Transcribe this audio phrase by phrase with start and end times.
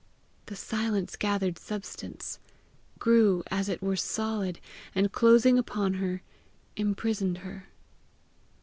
[0.47, 2.39] The silence gathered substance,
[2.97, 4.59] grew as it were solid,
[4.95, 6.23] and closing upon her,
[6.75, 7.67] imprisoned her.